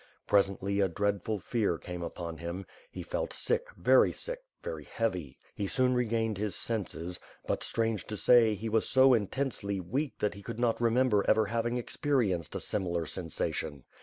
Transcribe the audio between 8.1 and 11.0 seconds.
say, he was so intensely weak that he could not